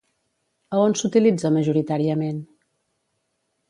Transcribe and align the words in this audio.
A 0.77 0.79
on 0.85 0.95
s'utilitza 1.01 1.53
majoritàriament? 1.59 2.43